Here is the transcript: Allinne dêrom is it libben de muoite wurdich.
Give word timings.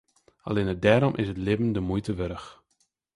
Allinne 0.47 0.75
dêrom 0.83 1.15
is 1.21 1.29
it 1.33 1.43
libben 1.45 1.71
de 1.75 1.81
muoite 1.87 2.13
wurdich. 2.17 2.49